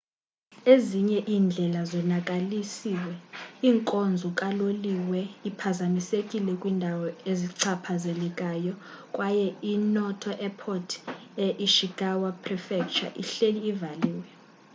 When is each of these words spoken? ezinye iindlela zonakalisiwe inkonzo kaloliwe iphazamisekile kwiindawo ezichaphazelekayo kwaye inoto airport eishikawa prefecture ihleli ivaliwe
ezinye 0.73 1.19
iindlela 1.33 1.81
zonakalisiwe 1.91 3.13
inkonzo 3.69 4.27
kaloliwe 4.39 5.21
iphazamisekile 5.49 6.51
kwiindawo 6.61 7.05
ezichaphazelekayo 7.31 8.73
kwaye 9.15 9.45
inoto 9.71 10.29
airport 10.45 10.89
eishikawa 11.45 12.29
prefecture 12.43 13.09
ihleli 13.21 13.59
ivaliwe 13.71 14.27